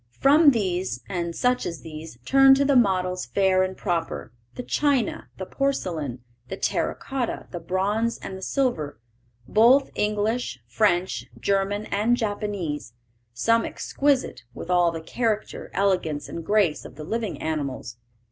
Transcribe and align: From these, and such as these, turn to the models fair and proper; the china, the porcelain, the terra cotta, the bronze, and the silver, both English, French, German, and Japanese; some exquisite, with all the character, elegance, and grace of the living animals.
From 0.19 0.49
these, 0.49 1.03
and 1.07 1.35
such 1.35 1.63
as 1.63 1.81
these, 1.81 2.17
turn 2.25 2.55
to 2.55 2.65
the 2.65 2.75
models 2.75 3.27
fair 3.27 3.61
and 3.61 3.77
proper; 3.77 4.31
the 4.55 4.63
china, 4.63 5.29
the 5.37 5.45
porcelain, 5.45 6.23
the 6.47 6.57
terra 6.57 6.95
cotta, 6.95 7.45
the 7.51 7.59
bronze, 7.59 8.17
and 8.17 8.35
the 8.35 8.41
silver, 8.41 8.99
both 9.47 9.91
English, 9.93 10.57
French, 10.67 11.25
German, 11.39 11.85
and 11.91 12.17
Japanese; 12.17 12.93
some 13.31 13.63
exquisite, 13.63 14.41
with 14.55 14.71
all 14.71 14.89
the 14.89 15.01
character, 15.01 15.69
elegance, 15.71 16.27
and 16.27 16.43
grace 16.43 16.83
of 16.83 16.95
the 16.95 17.03
living 17.03 17.39
animals. 17.39 17.97